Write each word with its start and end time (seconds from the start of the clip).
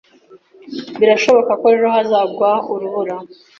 Birashoboka 0.99 1.51
ko 1.61 1.65
ejo 1.73 1.87
hazagwa 1.95 2.49
urubura. 2.73 3.15